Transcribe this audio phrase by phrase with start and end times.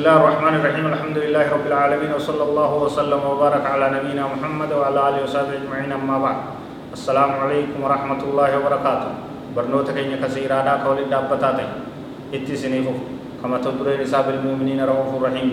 [0.00, 5.00] الله الرحمن الرحيم الحمد لله رب العالمين وصلى الله وسلم وبارك على نبينا محمد وعلى
[5.08, 6.38] اله وصحبه اجمعين اما بعد
[6.96, 9.10] السلام عليكم ورحمه الله وبركاته
[9.52, 11.66] برنوتا كينيا كثيرا دا قول دابتا تي
[12.32, 12.96] اتي سنيفو
[13.44, 15.48] كما تدري نساب المؤمنين رؤوف رحيم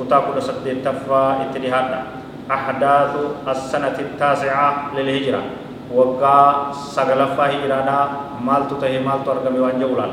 [0.00, 2.00] كتا كل سد تفا اتلهادا
[2.48, 3.12] احداث
[3.44, 5.42] السنة التاسعه للهجره
[5.92, 6.40] وقا
[6.96, 8.00] سغلفا هجرادا
[8.40, 10.12] مالتو تهي مالتو ارغمي وانجولال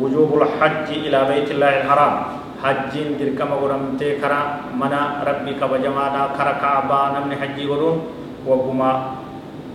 [0.00, 4.40] وجوب الحج إلى بيت الله الحرام حجين دركما غرمتي كرا
[4.80, 7.96] منا ربي كبجما دا كرا كعبا نمني حجي غرون
[8.46, 8.90] وقما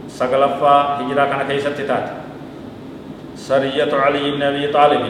[0.07, 2.07] سغلفا هجرا كان كيست تات
[3.35, 5.03] سرية علي بن أبي طالب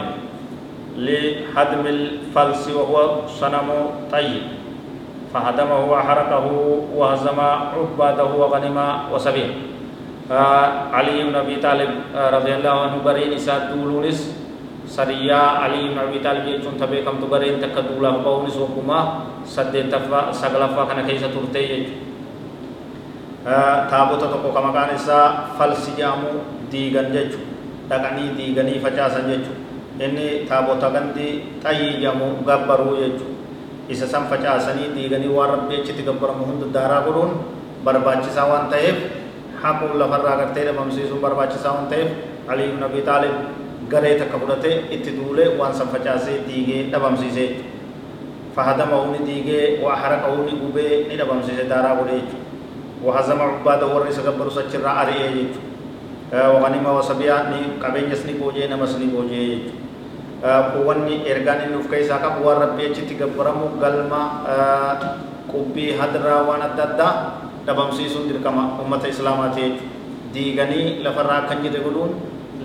[0.96, 3.68] لهدم الفلس وهو صنم
[4.12, 4.42] طيب
[5.34, 6.46] فهدمه وحرقه
[6.96, 7.40] وهزم
[7.76, 8.78] عباده وغنم
[9.12, 9.50] وسبيه
[10.92, 14.41] علي بن أبي طالب رضي الله عنه برين إساد دولونس
[14.94, 19.04] sariyaa alii ibn abi taalib jechuun ta beekamtu gareen takka duulaaf ba'uunis waggumaa
[19.54, 21.98] saddeettaffaa saglaffaa kana keessa turtee jechuudha
[23.90, 25.26] taabota tokko ka maqaan isaa
[25.58, 26.30] falsi jedhamu
[26.70, 27.48] diigan jechuudha
[27.90, 31.26] dhaqanii diiganii facaasan jechuudha inni taabota gandi
[31.64, 33.32] xayyii jedhamu gabbaruu jechuudha
[33.92, 37.32] isa san facaasanii diiganii waan rabbi achitti gabbaramu hunda daaraa godhuun
[37.84, 38.96] barbaachisaa waan ta'eef
[39.62, 42.08] haquun lafarraa gartee dhabamsiisuun barbaachisaa waan ta'eef
[42.52, 43.34] alii ibn abi taalib
[43.92, 47.48] garee takka fudhatee itti duulee waan san facaasee diigee dhabamsiisee
[48.56, 54.10] fahadamahu ni diigee waa haraqahu ni gubee ni dhabamsiise daaraa godhee jechuudha wahazama cubbaada warri
[54.14, 60.80] isa gabbarus achirraa ari'ee jechuudha waganima wasabiyaa ni qabeenyas ni boojee namas ni boojee jechuudha
[60.88, 64.20] wanni ergaan inni of keessaa qabu waan rabbii achitti gabbaramu galma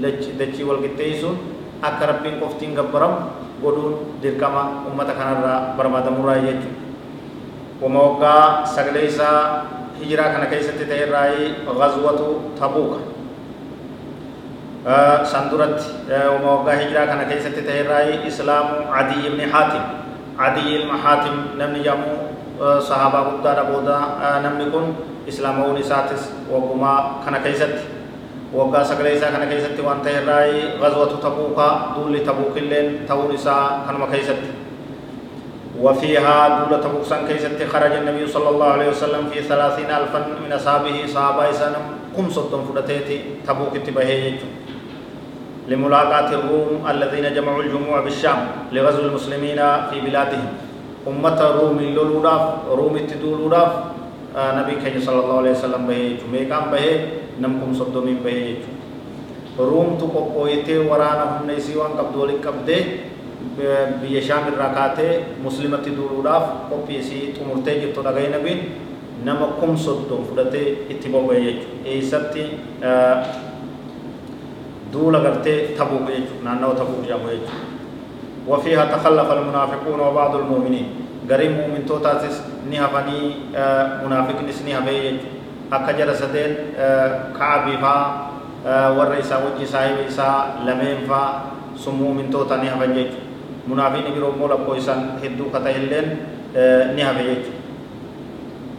[0.01, 1.37] dachii walqixxeessuun
[1.81, 3.17] akka rabbiin qoftiin gabbaramu
[3.61, 6.85] godhuun dirqama ummata kanarraa barbaadamurraa jechuudha.
[7.81, 9.65] Wama waggaa sagalee isaa
[9.99, 11.29] hijiraa kana keessatti ta'e irraa
[11.65, 12.99] ghazwatu tabuuka.
[15.25, 19.85] San duratti wama waggaa hijiraa kana keessatti ta'e irraa islaamu Adii ibni Haatim.
[20.37, 23.97] Adii ilma Haatim namni jedhamu sahaabaa guddaadha booda
[24.41, 24.93] namni kun
[25.27, 27.96] islaamawuun isaatis waggumaa kana keessatti
[28.53, 30.45] waggaa sagalee isaa kana keessatti waan ta'e irraa
[30.81, 34.67] ghazwatu tabuuka duulli tabuuk illeen ta'uun isaa kanuma keessatti.
[35.81, 40.51] وفيها دولة تبوك سان كيست خرج النبي صلى الله عليه وسلم في ثلاثين ألفا من
[40.53, 41.83] أصحابه صحابة سنم
[42.17, 44.33] كم صدم فدتيتي تبوك اتباهي
[45.67, 48.39] لملاقاة الروم الذين جمعوا الجموع بالشام
[48.73, 49.59] لغزو المسلمين
[49.93, 50.49] في بلادهم
[51.07, 52.43] أمة روم اللولوراف
[52.73, 53.71] روم التدولوراف
[54.37, 56.85] نبي كي صلى الله عليه وسلم به جميكام به
[57.41, 58.71] نمكم صدومي بين يجو
[59.59, 62.79] روم تو قويته ورانا هم سيوان قبدولي قبده
[64.01, 65.09] بيشام الرقاته
[65.45, 68.59] مسلمت دوروداف قبي سي تمرته جبتو نغي نبين
[69.25, 72.45] نمكم صدوم فلته اتبو بين اي ستي
[74.93, 77.49] دولا غرته ثبو بين يجو نانو ثبو جامو يجو
[78.47, 80.87] وفيها تخلف المنافقون وبعض المؤمنين
[81.29, 83.19] غريم مؤمن توتاتس نيها بني
[84.05, 85.17] منافق نسنيها بين
[85.73, 86.51] نسني هبي أكجر سدين
[87.39, 87.95] كعبي فا
[88.97, 91.41] ورئيسا وجي صاحب إسا لمين فا
[91.75, 93.19] سمو من توتا نهفن جيجو
[93.67, 96.07] منافقين برو مولا كويسان هدو كتا هلين
[96.95, 97.51] نهفن جيجو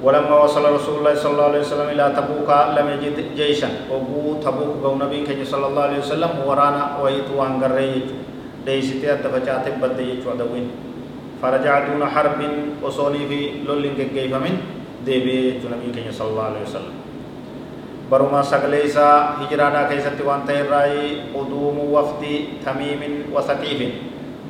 [0.02, 4.72] ولما وصل رسول الله صلى الله عليه وسلم إلى تبوك لم يجد جيشا وقو تبوك
[4.82, 8.14] قو نبي كي صلى الله عليه وسلم ورانا ويتو وانقر يجو
[8.66, 10.30] ديستي أدفجات بدي يجو
[11.42, 12.40] فرجع دون حرب
[12.82, 16.94] وصوني في لولين كيف من نبي كي صلى الله عليه وسلم
[18.10, 22.22] برما سقليسا هجرانا كيستي وانت الرأي قدوم وفد
[22.64, 23.02] تميم
[23.32, 23.80] وثقيف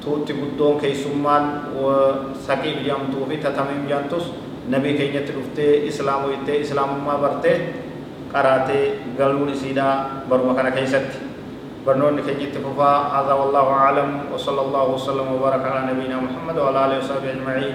[0.03, 4.27] توتي قدون كي سمان وثقيف جامتو في تتميم جانتوس
[4.71, 7.57] نبي كي نتلفته إسلام ويته إسلام ما برته
[8.35, 8.81] قراتي
[9.19, 9.89] قلون سيدا
[10.31, 11.19] برما كان كيستي
[11.87, 16.97] برنون كي نتففا هذا والله أعلم وصلى الله وسلم وبارك على نبينا محمد وعلى آله
[16.99, 17.75] وصحبه أجمعين